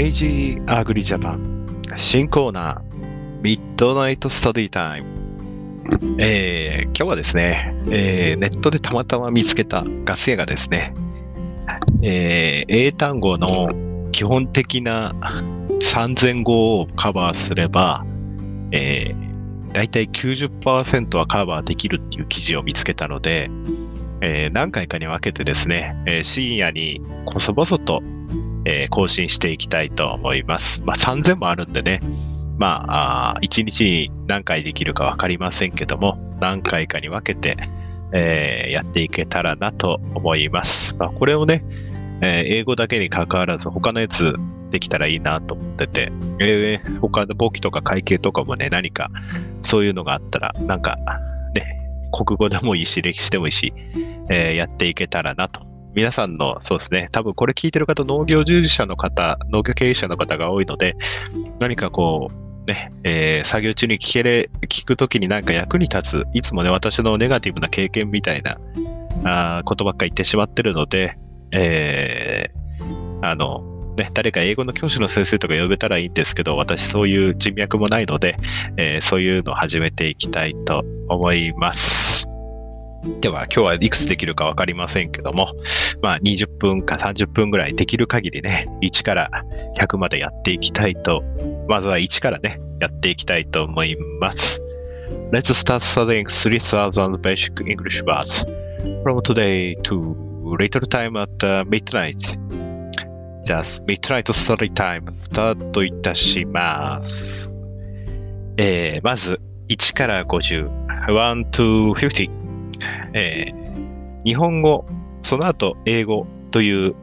[0.00, 1.66] レイジーアグリジャパン
[1.98, 3.42] 新コーナー。
[3.42, 5.08] ミッドナイトスタディタイム。
[6.18, 10.94] えー、今日はですね、えー、ネットでたまたま見つけたガス屋がですね、
[12.02, 13.68] えー、英単語の
[14.10, 15.12] 基本的な
[15.82, 18.02] 3000語をカバーすれば、
[18.72, 23.50] えー、大体90%はカバーできるっていう記事を見つけたので、
[24.22, 28.02] えー、何回かに分けてですね、え、深夜にこそぼそと、
[28.64, 30.82] えー、更新していきたいと思います。
[30.84, 32.00] まあ、3000もあるんでね、
[32.58, 37.56] まあ、あ1日に何回できるか分かりませんけども、何回かに分けて、
[38.12, 40.94] えー、やっていけたらなと思います。
[40.96, 41.64] まあ、これをね、
[42.22, 44.34] えー、英語だけに関わらず、他のやつ
[44.70, 49.10] できたらいいなと思ってて、えー、他の簿記とか会計とかもね、何か
[49.62, 50.96] そういうのがあったら、なんか、
[52.12, 53.72] 国語でもいいし、歴史でもいいし、
[54.28, 55.69] えー、やっていけたらなと。
[55.94, 60.96] 皆さんの、そうですね、多分これ聞いてる方、農業従事者の方、農業経営者の方が多いので、
[61.58, 68.58] 何かこう、ね、えー、作業中に聞けれ、聞くときになんか役に立つ、いつもね、私のネガティブな経験みたいな
[69.24, 71.16] あことばっか言ってしまってるので、
[71.52, 78.36] えー、あの、ね、誰か英語の教師の先生とか呼べたらいいんですけど、私そういう人脈もないので、
[78.76, 82.29] えー、そういうのを始めていきたいと思います。
[83.20, 85.54] では、今日はいくつできるか分かりませんけども、
[86.02, 89.30] まあ、20分か30分ぐらいできる限りね、1から
[89.78, 91.22] 100までやっていきたいと、
[91.66, 94.62] まずは1からね、やっていきたいと思います。
[95.32, 98.44] Let's start studying 3000 basic English words
[99.02, 101.30] from today to little time at
[101.64, 102.18] midnight.
[103.44, 107.50] じゃあ、midnight study time スタートいたします。
[108.58, 109.40] えー、まず、
[109.70, 110.68] 1から50、
[111.08, 112.39] 1 to 50。
[113.12, 114.86] えー、日本語、
[115.22, 116.94] その後英語という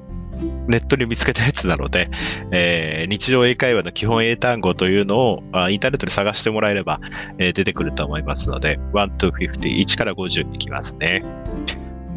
[0.68, 2.10] ネットに見つけたやつなので、
[2.52, 7.00] えー、日常英会話の基本英単語というのをあインターネットで探してもらえれば、
[7.40, 11.24] えー、出てくると思いますので、1 to 50、1から50いきますね。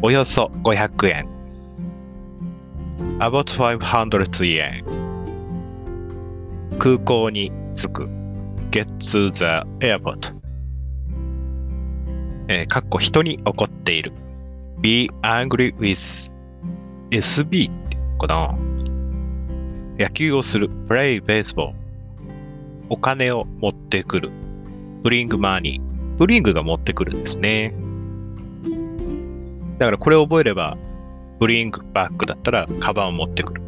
[0.01, 1.27] およそ500円。
[3.19, 4.83] about 500 yen。
[6.77, 8.09] 空港に着く。
[8.71, 9.43] get to the
[9.85, 10.40] airport。
[12.51, 14.11] えー、かっこ人に怒っている。
[14.81, 16.33] be angry with
[17.11, 17.71] SB
[18.17, 18.57] かな。
[19.97, 20.69] 野球をする。
[20.89, 21.73] play baseball。
[22.89, 24.31] お金を持ってくる。
[25.01, 25.79] bring money。
[26.17, 27.73] ブリングが持ってくるんですね。
[29.77, 30.77] だからこれを覚えれば、
[31.39, 33.61] ブリングバックだったら、カバンを持ってくる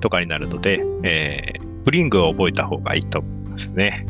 [0.00, 4.06] とかになるので、えー、ブリングを覚えた方がいいと思いますね。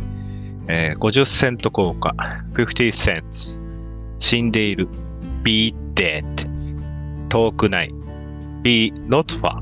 [0.69, 2.15] えー、50セント効果、
[2.53, 3.62] 50 cents。
[4.23, 4.89] 死んでいる。
[5.43, 6.25] be dead。
[7.29, 7.93] 遠くない。
[8.63, 9.61] be not far。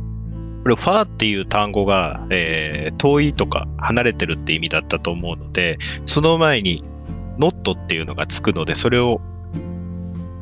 [0.62, 6.84] これ、far っていう単語が、えー、遠いとか離れてるって意味だったと思うので、その前に
[7.38, 9.22] not っていうのがつくので、それを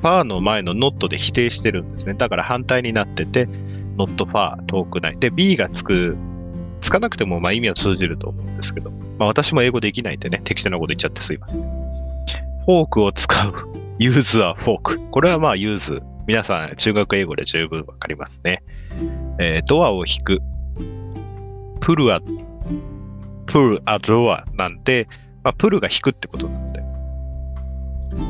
[0.03, 2.15] far の前の not で否定してるんですね。
[2.15, 3.47] だから反対になってて、
[3.97, 5.19] not far 遠くない。
[5.19, 6.17] で、be がつく、
[6.81, 11.61] つかなくてもまあ意味は通じると思うんですけど、まあ私も英語できないんでね、適当なこと言っちゃってすいません。
[12.69, 13.78] フォークを使う。
[14.01, 15.11] use a fork。
[15.11, 16.03] これはまあ use。
[16.29, 18.63] 皆さん中学英語で十分わかりますね。
[19.41, 20.39] えー、ドアを引く。
[21.81, 22.21] pull は、
[23.47, 25.09] pull a door なんで、
[25.43, 26.83] まあ、 pull が引くってことなので。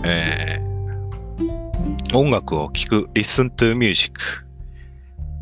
[0.05, 3.11] えー、音楽を聴く。
[3.15, 4.15] listen to music。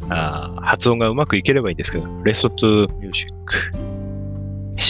[0.08, 3.30] あ発音がうまくいければいいんですけど、listen to music。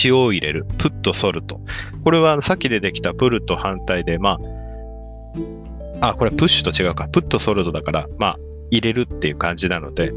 [0.03, 0.65] 塩を入れる。
[0.79, 1.61] プットソルト。
[2.05, 4.56] これはさっき出てきたプルと反対で、まあ、
[6.01, 7.09] あ、これプッシュと違うか。
[7.09, 8.39] プットソルトだから、まあ、
[8.71, 10.13] 入れるっていう感じなので、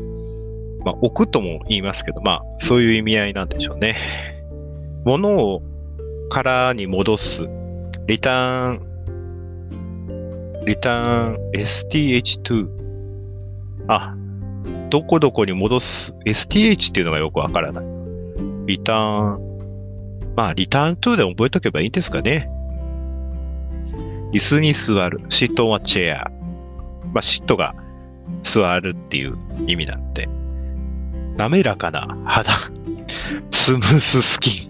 [0.86, 3.96] まあ、置くとも言いますけど、まあ、そういう意味合いなんでしょうね。
[5.06, 5.62] 物を
[6.30, 7.48] 空に戻す。
[8.08, 8.82] リターン、
[10.66, 12.68] リターン STH2。
[13.88, 14.16] あ、
[14.90, 16.14] どこどこに戻す。
[16.26, 17.86] STH っていうのがよくわからない。
[18.66, 22.50] リターン、まあ、リターン2で覚えとけばいいんですかね。
[24.32, 25.22] 椅子に座る。
[25.30, 26.32] シットはチェア。
[27.14, 27.76] まあ、シットが
[28.44, 29.38] 座るっていう
[29.68, 30.30] 意味なんで。
[31.38, 32.52] 滑らかな肌。
[33.52, 34.70] スムーススキン。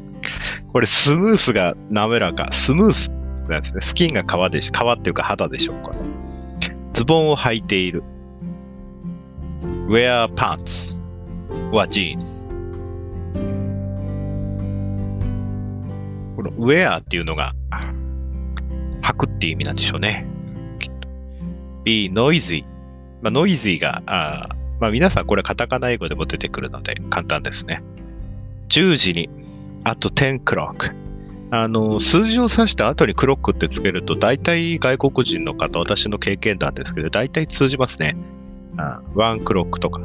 [0.72, 2.50] これスムースが滑らか。
[2.52, 3.12] スムース
[3.50, 3.82] なんですね。
[3.82, 5.94] スキンが皮でし、皮っていうか肌でしょうか。
[6.94, 8.04] ズボンを履いている。
[9.88, 10.96] wear pants
[11.72, 12.28] はジーンズ。
[16.36, 17.54] この wear っていうのが
[19.10, 20.26] 履くっていう意味なんでしょうね。
[21.84, 22.64] be noisy。
[23.22, 27.82] まあ、noisy が、あまあ、皆さんこれカタカナ英語でも出てくるので簡単ですね。
[28.70, 29.30] 10時に、
[29.84, 30.94] あと10 clock。
[31.52, 38.16] あの、数字を指した後にクロックってつけると、大体外国人の方、私の経験談ですけど、大体通じますね。
[38.76, 40.02] 1クロックとか、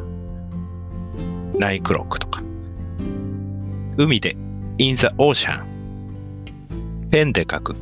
[1.58, 2.42] 9クロックとか。
[3.98, 4.36] 海で、
[4.78, 5.62] in the ocean。
[7.10, 7.76] ペンで書く。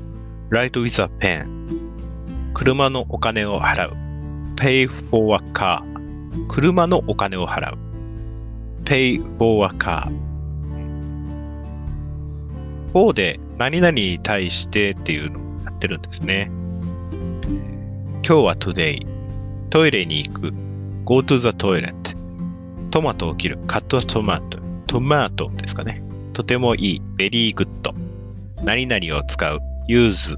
[0.53, 1.47] Write with a pen。
[2.53, 3.97] 車のお金を払う。
[4.57, 5.81] pay for a car。
[6.47, 7.79] 車のお金を払う。
[8.85, 10.13] pay for a car。
[12.93, 16.51] 4で何々に対してっていうのをやってるんですね。
[18.23, 19.07] 今日は today。
[19.71, 20.53] トイレに行く。
[21.07, 21.95] go to the toilet。
[22.91, 23.59] トマトを切る。
[23.67, 24.61] cut a tomato。
[24.87, 26.03] トマトですかね。
[26.35, 27.03] とてもいい。
[27.17, 27.67] very good。
[28.63, 29.72] 何々を使う。
[29.89, 30.37] use。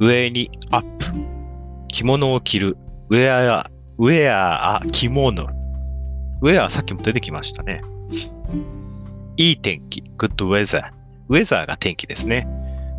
[0.00, 0.86] 上に up。
[1.88, 2.76] 着物を着る。
[3.10, 3.64] wear、
[3.98, 5.48] wear あ、着物。
[6.42, 7.80] wear さっきも出てきましたね。
[9.36, 10.02] いい天気。
[10.18, 10.90] good weather。
[11.28, 12.46] ウェザーが天気ですね。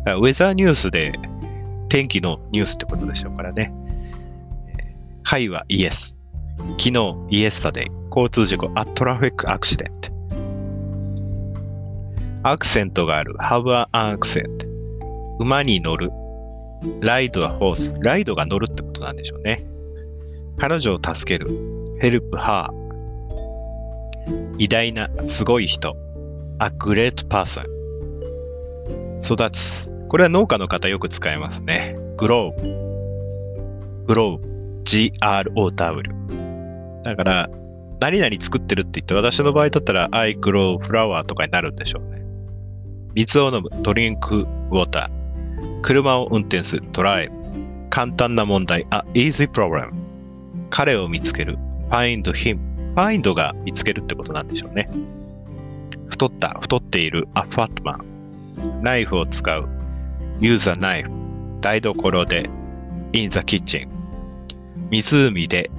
[0.06, 1.12] ウェザーニュースで
[1.88, 3.72] 天気のニュースってことでしょうからね。
[5.22, 6.18] はいはイエス。
[6.78, 7.86] 昨日、イエスタデイ。
[8.10, 10.10] 交通事故、アトラフィックアクシデント。
[12.42, 13.34] アクセントがある。
[13.38, 14.67] have an accent。
[15.38, 16.10] 馬に乗る。
[17.00, 17.94] ライドはホース。
[18.02, 19.64] ライドが乗るってことなんでしょうね。
[20.58, 21.48] 彼女を助ける。
[22.00, 22.68] help her。
[24.58, 25.96] 偉大な、すごい人。
[26.60, 27.62] a great person。
[29.22, 29.86] 育つ。
[30.08, 31.96] これは農家の方よく使いますね。
[32.16, 34.06] グローブ。
[34.06, 34.48] グローブ。
[34.84, 36.10] G-R-O-W。
[37.04, 37.48] だから、
[38.00, 42.22] 何々作ってるって言って、私の場合だったら、I grow flower とかになるんでしょうね。
[43.14, 43.70] 水を飲む。
[43.82, 45.17] ドリンクウォーター。
[45.82, 46.84] 車を運転する。
[46.92, 47.30] ドライ。
[47.90, 48.86] 簡単な問題。
[48.90, 49.90] あ、easy problem。
[50.70, 51.58] 彼を見つける。
[51.90, 52.58] find him。
[52.94, 54.90] find が見つけるってことなんでしょうね。
[56.08, 56.58] 太った。
[56.60, 57.28] 太っている。
[57.34, 58.02] a fat man。
[58.82, 59.68] ナイフを使う。
[60.40, 61.08] use a knife。
[61.60, 62.48] 台所で。
[63.12, 63.88] in the kitchen。
[64.90, 65.70] 湖で。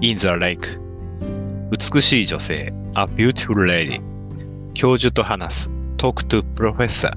[0.00, 0.78] in the lake。
[1.70, 2.72] 美しい女性。
[2.94, 4.00] a beautiful lady。
[4.74, 5.79] 教授と話す。
[6.00, 7.12] Talk to professor。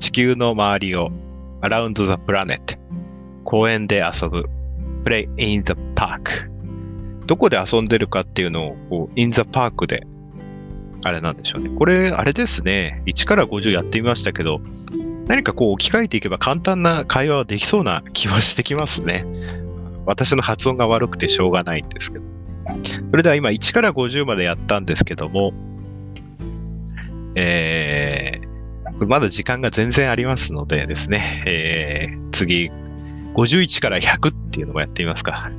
[0.00, 1.10] 地球の周りを。
[1.62, 2.76] around the planet。
[3.44, 4.46] 公園で遊ぶ。
[5.04, 6.50] play in the park。
[7.26, 10.04] どこで遊んでるかっていうのを in the park で
[11.04, 11.70] あれなんでしょうね。
[11.70, 13.00] これ、あれですね。
[13.06, 14.60] 1から50やってみましたけど、
[15.28, 19.24] 何かこう置き換えていけば簡単な会話はできそうな気はしてきますね。
[20.04, 22.24] 私の発音が悪くてしょうがないんですけど。
[23.10, 25.52] それでは今1から50までやったんですけども、
[27.40, 32.70] えー、まだ時間が全然ありますのでですね、えー、次、
[33.34, 35.52] 51から100っていうのもやってみますか。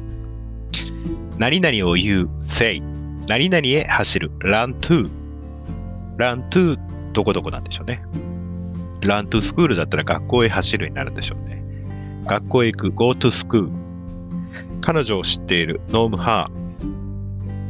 [1.37, 2.81] 何々を言う、say。
[3.27, 5.09] 何々へ走る、run to。
[6.17, 6.77] ラントゥ
[7.13, 8.03] どこどこなんでしょうね。
[9.07, 11.63] ラントゥスクールだったら学校へ走るになるんでしょうね。
[12.25, 13.69] 学校へ行く go to school。
[14.81, 16.47] 彼女を知っている know her。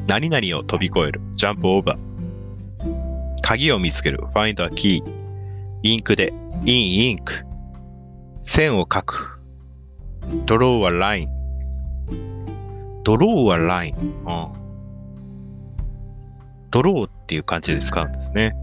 [0.07, 2.08] 何々を飛び越える jump over。
[3.49, 5.01] 鍵を見つける find a key。
[5.81, 6.31] インクで
[6.65, 7.43] in ink。
[8.45, 9.39] 線を書く
[10.45, 11.27] draw a line。
[13.03, 13.95] draw a line。
[13.97, 14.59] うん
[16.69, 18.53] ドローっていう感じで使うんですね。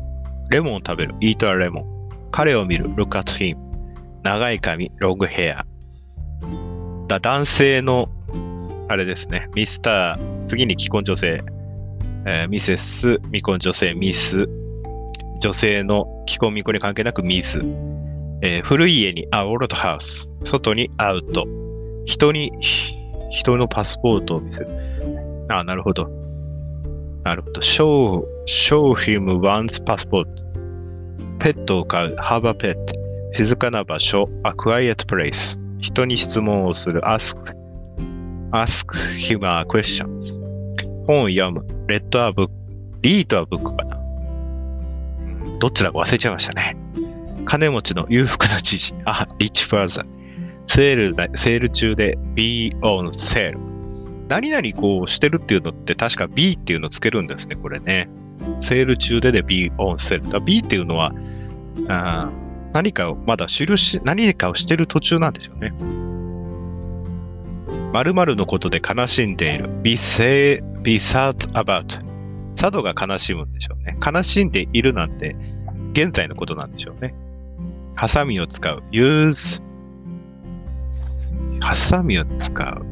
[0.50, 2.08] レモンを食べる、イートアレモン。
[2.30, 3.56] 彼を見る、look at him。
[4.22, 5.66] 長い髪、ロングヘア。
[7.08, 8.08] だ男性の、
[8.86, 11.42] あれですね、ミスター、次に既婚女性、
[12.24, 14.48] えー、ミセス、未婚女性、ミス、
[15.40, 17.58] 女性の既婚未婚に関係なくミス、
[18.42, 21.46] えー、古い家にアオロトハウス、外にアウト、
[22.04, 22.52] 人に、
[23.30, 24.68] 人のパスポートを見せる。
[25.48, 26.08] あ、なるほど。
[27.24, 27.60] なるほど。
[27.60, 30.26] show, show him one's passport.
[31.38, 32.16] ペットを飼う。
[32.16, 32.76] have a pet.
[33.34, 34.28] 静かな場所。
[34.44, 35.60] a quiet place.
[35.80, 37.00] 人に質問をする。
[37.00, 37.36] ask,
[38.52, 38.86] ask
[39.28, 40.06] him a question.
[41.06, 41.64] 本を読む。
[41.88, 42.50] read a book.
[43.02, 43.95] read a book かな。
[45.58, 46.76] どっちだか忘れちゃいましたね。
[47.44, 48.94] 金持ちの裕福な知事。
[49.04, 50.06] あ、rich person.
[50.68, 53.56] セールセール中で be on sale.
[54.28, 58.08] 何々こうしてるっていうのって確か B っていうのつけるんですね、これね。
[58.60, 60.40] セール中でで B オンセール。
[60.40, 61.12] B っていうのは、
[61.88, 62.30] あ
[62.72, 65.72] 何かをまだ印、何かをしてる途中なんでしょうね。
[67.92, 69.70] 〇〇のことで悲しんでいる。
[69.82, 72.05] be, say, be sad about.
[72.56, 73.96] 佐渡が悲しむんでしょうね。
[74.04, 75.36] 悲しんでいるなんて、
[75.92, 77.14] 現在のことなんでしょうね。
[77.94, 78.82] ハサミを使う。
[78.90, 79.62] use
[81.62, 82.86] ハサミを使う。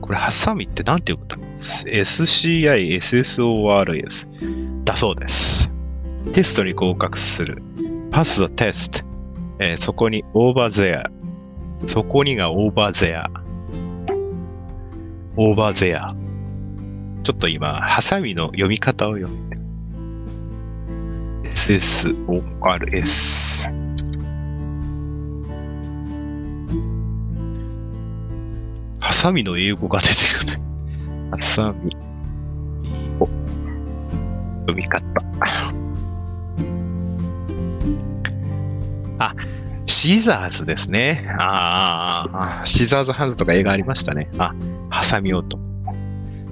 [0.00, 5.70] これ、ハサミって何て読むんだ SCI、SSORS だそうです。
[6.32, 7.62] テストに合格する。
[8.10, 9.04] pass the test、
[9.58, 11.02] えーそこに over there。
[11.86, 13.24] そこにが over there。
[15.36, 16.27] over there。
[17.22, 19.58] ちょっと今、ハサミの読み方を読んで。
[21.50, 22.18] SSORS。
[29.00, 30.58] ハサミの英語が出てくる。
[31.30, 31.96] ハサミ。
[34.60, 35.02] 読み方。
[39.18, 39.34] あ、
[39.86, 41.26] シーザーズですね。
[41.38, 44.30] ああー、シザーズハンズとか映画ありましたね。
[44.38, 44.54] あ、
[44.90, 45.67] ハサミ音。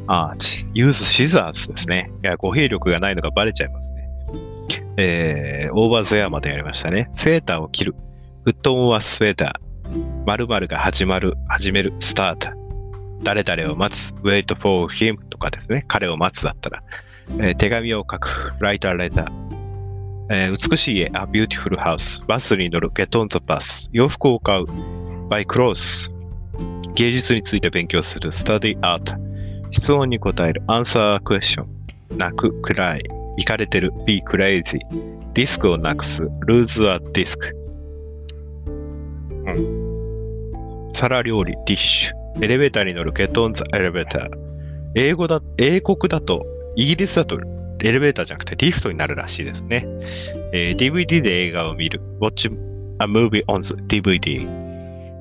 [0.08, 2.10] あー、ちユーズシザーズですね。
[2.22, 4.08] いや、語彙力がないのがバレちゃいますね。
[4.98, 7.10] えー、オーバーゼアまでやりましたね。
[7.16, 7.94] セーターを着る。
[8.44, 9.66] フットオンはスウェーター。
[10.26, 12.50] 〇〇が始まる、始める、スタート。
[13.22, 15.84] 誰々を待つ、wait for him とかですね。
[15.88, 16.82] 彼を待つだったら。
[17.38, 19.26] えー手紙を書く、write a letter。
[20.30, 22.24] えー美しい家、a beautiful house。
[22.26, 23.88] バスに乗る、get on the bus。
[23.92, 24.64] 洋服を買う、
[25.28, 26.10] buy clothes。
[26.94, 29.16] 芸術について勉強する、study art。
[29.70, 31.64] 質問に答える、answer question。
[32.16, 33.02] 泣く、暗い。
[33.38, 34.78] 行かれてる、be crazy。
[35.34, 37.36] ディスクをなくす、lose a disk。
[38.66, 40.94] うん。
[40.94, 42.44] 皿料理、ディッシュ。
[42.44, 44.28] エレベーターに乗る、get on the elevator。
[44.94, 46.44] 英語だ、英国だと、
[46.74, 47.38] イギリスだと、
[47.82, 49.86] エレベーターじゃなくてリフトになるらしいですね。
[50.52, 52.00] えー DVD で映画を見る。
[52.20, 52.50] watch
[52.98, 54.65] a movie on the DVD。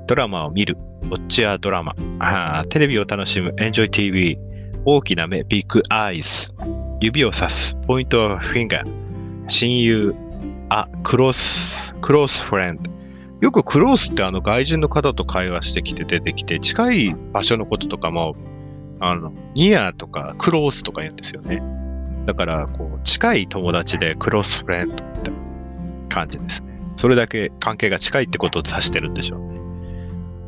[0.07, 0.77] ドラマを見る。
[1.09, 1.95] watch a ドラマ。
[2.19, 3.53] あテレビを楽しむ。
[3.57, 4.37] enjoy TV。
[4.85, 5.43] 大きな目。
[5.43, 6.53] big eyes。
[7.01, 7.75] 指をさす。
[7.87, 8.83] point of finger。
[9.47, 10.15] 親友。
[10.69, 12.91] あ、クロス、クロスフレンド。
[13.41, 18.35] よくクロースってあの外人の方と会話してきて出てきて、近い場所のこととかも、
[18.99, 21.61] あの、ニアとかクロースとか言うんですよね。
[22.25, 25.31] だから、こう、近い友達でクロスフレンドって
[26.09, 26.75] 感じですね。
[26.97, 29.54] それだけ関係が近いってことを指してるんでしょうね。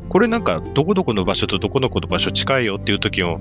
[0.08, 3.40] これなんか、どこどこの場所とどこどこの場所近いよっていう時を、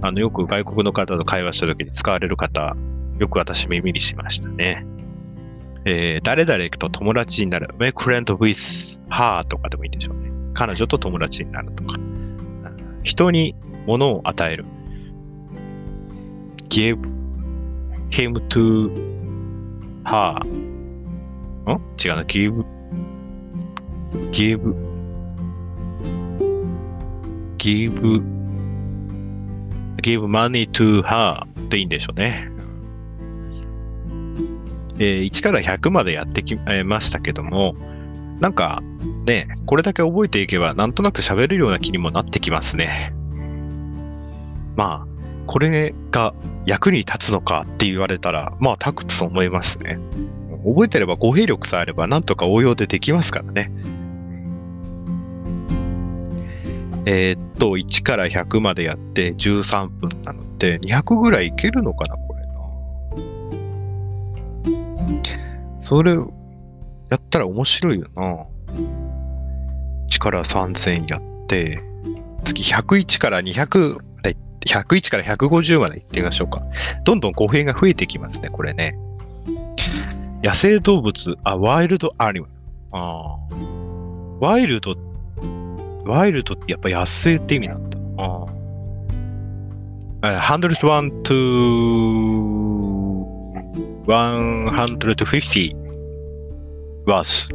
[0.00, 2.76] あの、よく外国の方と会話した時に使われる方、
[3.18, 4.86] よく私耳にしましたね。
[5.86, 7.74] えー誰々と友達になる。
[7.78, 10.30] make friend with her とかでもいいでしょうね。
[10.54, 11.98] 彼女と友達になるとか。
[13.02, 13.54] 人に
[13.86, 14.64] 物を与える。
[16.70, 16.98] give
[18.10, 18.90] him to
[20.04, 20.44] her.
[20.44, 21.80] ん？
[22.02, 22.22] 違うな。
[22.24, 22.64] give,
[24.32, 24.93] give,
[27.64, 28.22] give,
[30.02, 32.50] give money to her でいいんでしょうね。
[34.98, 37.74] えー1から100までやってきましたけども、
[38.40, 38.82] なんか
[39.26, 43.14] ね、これだけ覚えていけば、なんとなく喋れるような気にもなってきますね。
[44.76, 45.06] まあ、
[45.46, 46.34] これが
[46.66, 49.98] 役に立つのかって言われたら、まあ、立つと思いますね。
[50.64, 53.70] 覚えてれば語弊力さえあれば、なんとか応用でできますからね。
[57.06, 62.54] えーっと、1から100までやって13分なので、200ぐらいいけるのかな、これな。
[65.82, 66.20] それ、や
[67.16, 68.46] ったら面白いよな。
[70.10, 71.82] 1から3000やって、
[72.44, 73.98] 次101から200、
[74.66, 76.62] 101から150まで行ってみましょうか。
[77.04, 78.96] どんどん語弊が増えてきますね、これね。
[80.42, 82.52] 野生動物、あ、ワイルドアニマル。
[82.92, 83.36] あ
[84.40, 85.13] ワイルドって、
[86.04, 87.98] ワイルドってやっぱ野生って意味なんだ。
[88.18, 88.54] あー。
[90.24, 91.64] 101 to
[94.06, 95.76] 150
[97.06, 97.54] was、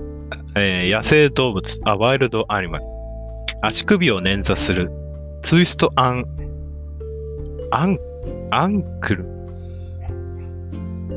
[0.56, 2.86] えー野生動物、あ、ワイルドアニマル。
[3.62, 4.92] 足首を捻挫する。
[5.44, 6.26] ツイストアン、
[7.72, 7.98] アン、
[8.52, 9.26] アンクル？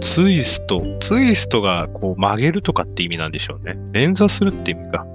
[0.00, 3.76] ツイスト、ツイストがこう曲げるとかって意味なんでしょうね。
[3.92, 5.06] 捻挫するって意味か。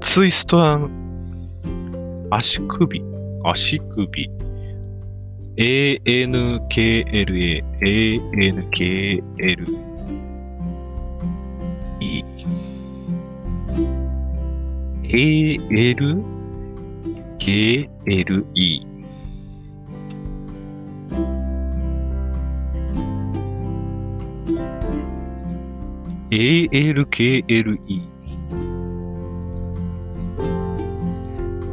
[0.00, 1.05] ツイストアン、
[2.30, 2.62] 足首、
[3.54, 4.16] 足首。
[5.56, 9.66] ANKLA、ANKLA。
[15.08, 16.24] A L
[17.38, 18.86] K L E
[26.32, 28.15] ALKLE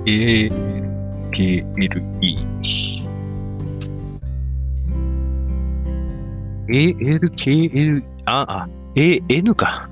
[0.05, 1.63] ALKLE
[6.67, 9.89] ALKL あ、あ、AN か。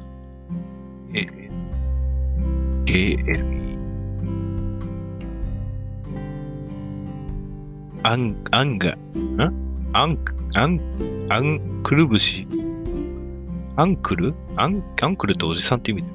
[2.86, 3.80] KLE。
[8.03, 8.98] アン、アンガ、ん？
[9.94, 10.18] アン、
[10.56, 10.80] アン、
[11.30, 12.48] アンクル節
[13.75, 14.34] アンクル？
[14.58, 16.13] アン、アンクルっておじさんって意味だよ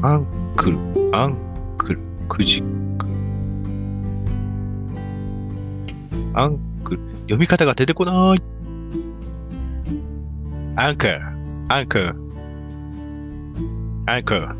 [0.00, 0.08] な。
[0.08, 0.26] アン
[0.56, 0.78] クル、
[1.14, 1.53] アン
[2.28, 2.62] クル、クジ
[2.98, 3.06] ク。
[6.34, 8.42] アンクル、読み方が出てこない。
[10.76, 11.20] アンカー、
[11.68, 12.14] アンカー、
[14.06, 14.56] アンカー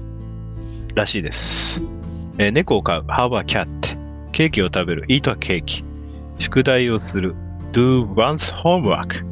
[0.94, 1.82] らしいです。
[2.38, 3.68] えー猫を飼う、Have a cat。
[4.32, 5.84] ケーキを食べる、Eat a cake。
[6.38, 7.34] 宿題をする、
[7.72, 9.24] Do one's homework。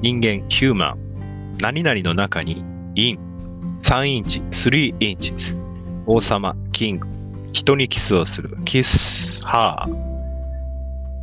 [0.00, 0.96] 人間、human。
[1.60, 2.64] 何々の中に、
[2.94, 3.18] in。
[3.82, 5.63] 3インチ、3 inches。
[6.06, 7.00] 王様、king。
[7.52, 10.14] 人にキスをする、kiss her。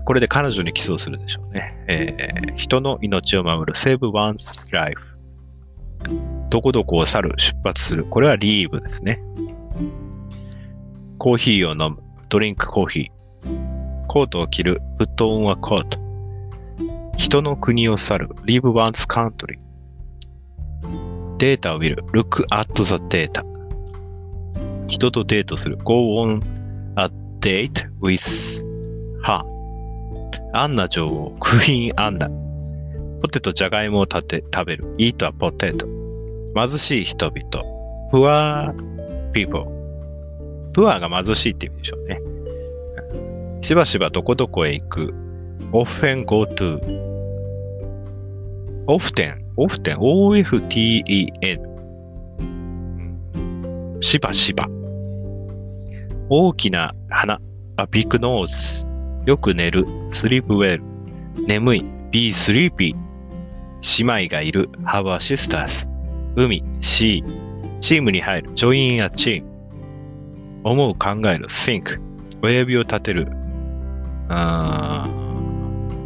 [0.05, 1.85] これで彼女にキスをするでしょうね。
[1.87, 4.99] えー人の命を守る、save one's life。
[6.49, 8.05] どこどこを去る、出発する。
[8.05, 9.19] これは leave ですね。
[11.17, 11.97] コーヒーを飲む、
[12.29, 14.07] ドリンクコーヒー。
[14.07, 15.99] コートを着る、put on a coat。
[17.17, 19.59] 人の国を去る、leave one's country。
[21.37, 23.50] データを見る、look at the data。
[24.91, 26.41] 人とデートする、go on
[26.97, 28.61] a date with
[29.23, 29.41] her。
[30.53, 32.29] アンナ女王、クイーンアンナ。
[33.21, 35.87] ポテト、ジャガイモを立て食べる、eat a potato。
[36.53, 37.63] 貧しい人々、
[38.11, 39.65] poor people。
[40.73, 42.19] プアが貧しいって意味でしょうね。
[43.61, 45.13] しばしばどこどこへ行く。
[45.71, 46.81] often go to.
[48.87, 51.71] often, often, o-f-t-e-n.
[54.01, 54.80] しばしば。
[56.33, 57.41] 大きな鼻。
[57.75, 58.87] a big nose.
[59.25, 59.85] よく寝る。
[60.11, 60.81] sleep well.
[61.45, 61.85] 眠い。
[62.09, 62.95] be sleepy.
[63.99, 64.69] 姉妹がいる。
[64.85, 65.85] have a sisters.
[66.37, 66.63] 海。
[66.79, 67.21] sea.
[67.81, 68.49] チームに入る。
[68.51, 69.43] join a team.
[70.63, 71.99] 思う、考える、think。
[72.41, 73.27] 親指を立てる。
[74.29, 75.05] あ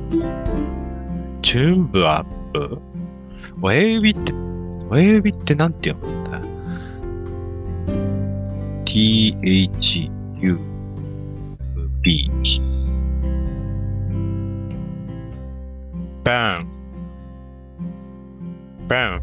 [0.09, 2.79] ーチュンブアップ？
[3.61, 4.33] 親指って、
[4.89, 6.24] 親指ってなんて読む？
[8.95, 9.31] ?t-h-u-b
[16.23, 16.67] バン
[18.87, 19.21] バン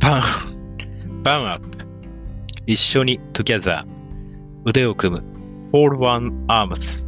[0.00, 1.78] バンバンアップ
[2.66, 3.84] 一緒に together
[4.64, 5.24] 腕を組む。
[5.72, 7.06] Hold one arms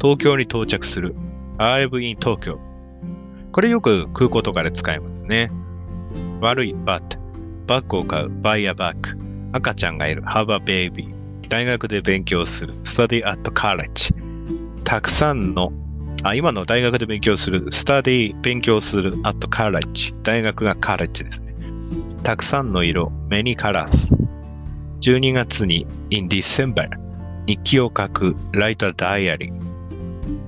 [0.00, 1.16] 東京に到着する。
[1.58, 2.60] arrive in Tokyo
[3.50, 5.50] これよく空港とかで使いますね。
[6.40, 6.72] 悪い。
[6.72, 7.18] But
[7.66, 8.28] バッグを買う。
[8.28, 9.23] Buy a bag
[9.54, 11.14] 赤ちゃんがいる have a baby
[11.48, 14.12] 大学で勉強する study at college
[14.82, 15.72] たくさんの
[16.24, 21.54] あ今の大学で勉強する study 勉強する at college 大学が college ですね
[22.24, 24.16] たくさんの色 many colors
[25.00, 26.88] 12月に in December
[27.46, 29.52] 日記を書く write a diary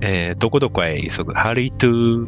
[0.01, 2.27] えーどこどこへ急ぐ hurry to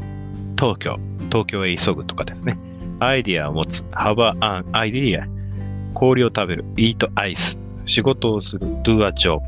[0.57, 0.97] 東京
[1.29, 2.57] 東京へ急ぐとかですね
[3.01, 5.38] アイディアを持つ have an idea
[5.93, 9.39] 氷を食べる eat ice 仕事をする do a job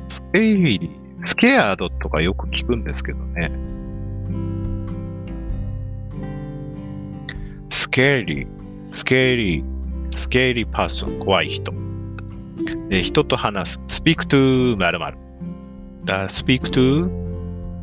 [0.10, 3.52] scary、scared とかよく聞くんですけどね。
[7.70, 11.74] scary、scary、scary person、怖い人。
[12.90, 13.80] えー人と話す。
[13.88, 15.18] speak to 〇〇。
[16.06, 17.27] だ speak to、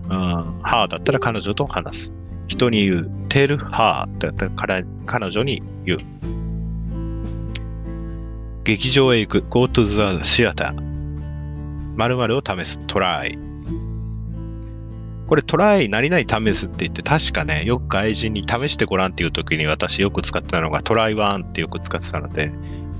[0.08, 2.12] うん、her だったら彼女と話す。
[2.46, 3.10] 人に言う。
[3.28, 5.98] tell her だったら彼女に言う。
[8.64, 9.44] 劇場へ行く。
[9.48, 10.74] go to the theater。
[11.96, 12.78] 〇〇を試す。
[12.86, 13.38] try。
[15.26, 22.52] これトライ何々試すって言って確かね、よく外人に試してごらんっていう時に私よく使ってたのがトライワンってよく使ってたので、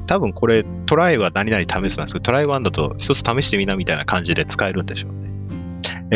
[0.07, 5.34] 多分これトライは何々試すなんですけど、トライワンだと一つ試してみなみたいな感じで使えるんでしょうね。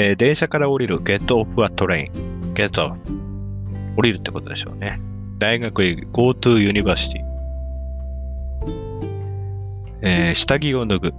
[0.00, 2.11] えー電車から降りる get off a train,
[2.54, 2.96] get off
[3.96, 5.00] 降りるってことでしょうね。
[5.38, 7.18] 大学へ go to university
[10.02, 11.12] えー下着を脱ぐ、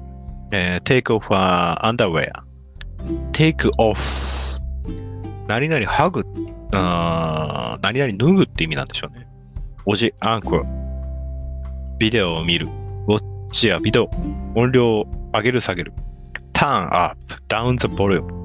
[0.52, 2.32] えー take off a underwear
[3.34, 3.98] take off
[5.48, 6.24] 何々ハグ、
[6.74, 9.28] あ何々脱ぐって意味なんでしょうね。
[9.86, 10.64] おじ、アンコ
[11.98, 12.68] ビデオを見る。
[13.08, 14.12] ウォッチやビデオ。
[14.56, 15.94] 音量を上げる下げる。
[16.54, 18.39] turn up, down the volume。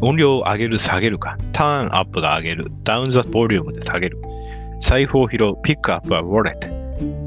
[0.00, 1.36] 音量を上げる下げるか。
[1.52, 2.66] turn up が上げる。
[2.84, 4.18] down the volume で下げる。
[4.80, 5.54] 財布を拾う。
[5.62, 6.56] pick up a wallet。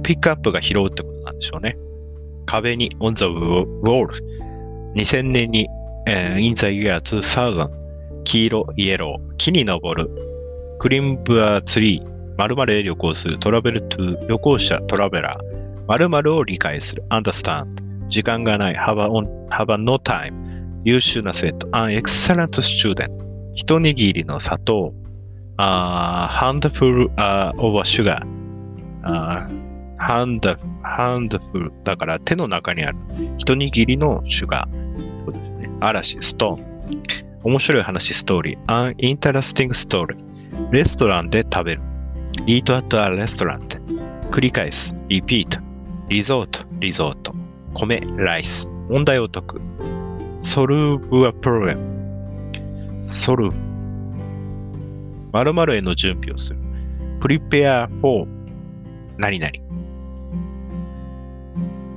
[0.04, 1.78] pick up が拾うってことなんでしょうね。
[2.46, 4.08] 壁に on the wall。
[4.96, 5.68] 2000年に、
[6.08, 7.70] えー in the year 2000。
[8.24, 9.36] 黄色、イエロー。
[9.38, 10.10] 木に登る。
[10.80, 12.12] クリンブアツリー。
[12.38, 13.38] 〇〇へ旅行する。
[13.40, 15.86] トラベルトゥ旅行者、トラベラー。
[15.88, 17.04] 〇〇を理解する。
[17.10, 17.68] understand。
[18.10, 18.76] 時間がない。
[18.76, 20.51] have, on, have no time。
[20.84, 21.68] 優秀な生徒。
[21.72, 23.10] an excellent student。
[23.54, 24.94] 一握りの砂糖。
[25.58, 27.12] あー handful、
[27.58, 28.26] of sugar、
[30.00, 32.98] hand, handful だから手の中にある
[33.38, 35.26] 一握りのシュガー。
[35.26, 35.70] そうですね。
[35.82, 36.72] 嵐、ストーン。
[37.44, 38.60] 面白い話、ストーリー。
[38.68, 40.16] an interesting story。
[40.72, 41.82] レストランで食べる。
[42.48, 43.80] eat at a restaurant。
[44.32, 44.96] 繰り返す。
[45.10, 45.60] repeat。
[46.10, 47.36] リゾート、リゾート。
[47.76, 48.68] 米、ライス。
[48.90, 49.62] 問題を解く。
[50.44, 51.78] Solve a problem。
[53.08, 53.54] solve。
[55.32, 56.60] 〇〇への準備をする。
[57.20, 58.28] prepare for
[59.18, 59.52] 何々。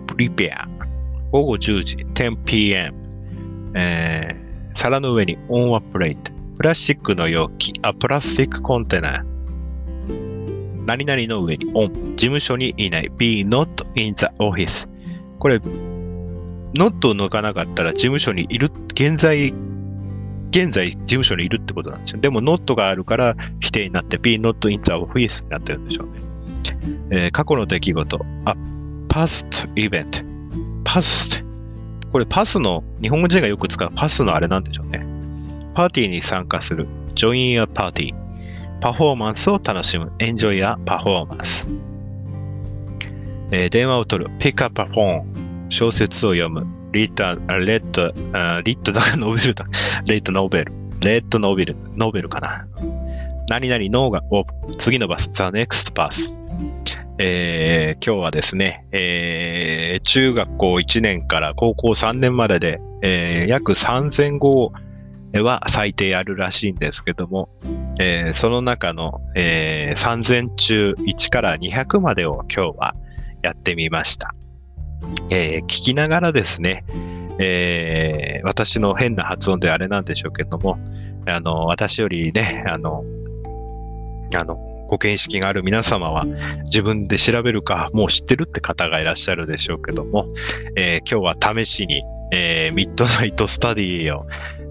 [0.07, 0.69] prepare。
[1.33, 2.93] 午後10時、10pm。
[3.75, 6.17] えー皿の上に on a plate。
[6.57, 9.25] プラスチックの容器、a plastic container。
[10.85, 11.93] 何々の上に on。
[12.11, 13.11] 事務所にいない。
[13.17, 14.89] be not in the office。
[15.39, 15.61] これ、
[16.75, 19.55] not を抜かなかったら事務所にいる、現在、
[20.51, 22.21] 現在事務所にいるってことなんですよ。
[22.21, 26.25] でも not があるから否定になって be not in the office になってるんでしょうね。
[27.11, 28.55] えー過去の出来事、a
[29.09, 30.25] past event。
[30.85, 31.45] past。
[32.13, 35.05] これパスの、日本人がよく使うパスのあれなんでしょうね。
[35.75, 36.87] パーティーに参加する。
[37.15, 38.15] join a party。
[38.81, 40.13] パフォーマンスを楽しむ。
[40.19, 41.69] enjoy a performance。
[43.51, 44.31] えー電話を取る。
[44.39, 45.54] pick up a phone。
[45.75, 46.65] 小説を読む。
[46.93, 49.67] read a, read, uh, read だかノベルだ。
[50.07, 50.71] read novel。
[51.01, 51.75] read novel。
[51.97, 52.65] ノベルかな。
[53.49, 54.45] 何々のが、お
[54.79, 55.29] 次のバス。
[55.33, 56.33] the next bus。
[57.19, 64.73] えー今日はですね、えー中学校1年から高校3年までで、えー約3000語
[65.33, 67.49] は最低あるらしいんですけども、
[68.01, 72.95] えーその中の、えー3000中1から200までを今日は
[73.43, 74.35] やってみました。
[75.31, 76.85] えー聞きながらですね、
[77.39, 80.79] えー私の変な発音であれなんでしょうけども、
[81.27, 83.05] あの私よりね、あの、
[84.35, 86.27] あの、ご見識がある皆様は
[86.65, 90.27] 自分で調べるかもう知ってるって方がいらっしゃるでしょうけども、
[90.77, 94.27] えー今日は試しに、えーミッドナイトスタディを、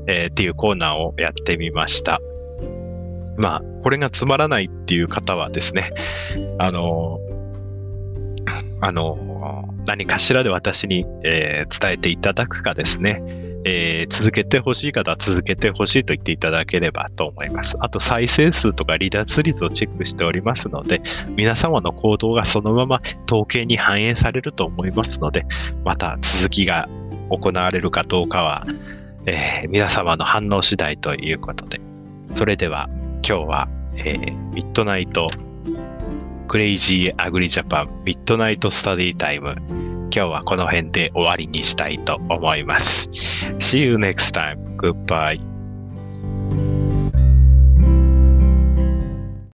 [0.08, 2.20] えーっていうコーナーをやってみました。
[3.38, 5.90] まあ、これがつまらないっていう方はですね、
[6.60, 7.20] あの
[8.80, 13.22] あの何かしらで私に、えー伝えていただくかですね、
[13.66, 17.76] えー続けてほしい方は続けてほしいと言っていただければと思います。
[17.80, 21.02] あと再生数とか離脱率をチェックしておりますので、
[21.36, 25.46] 皆様の行動がそのまま統計に反映されると思いますので、
[25.84, 26.88] また続きが
[27.30, 28.66] 行われるかどうかは、
[29.26, 31.82] えー皆様の反応次第ということで、
[32.36, 32.90] それでは
[33.28, 35.28] 今日は、えー midnight
[36.54, 43.10] crazy ugly Japan midnight study time 今日はこの辺で終わりにしたいと思います。
[43.58, 44.78] See you next time.
[44.78, 45.53] Goodbye.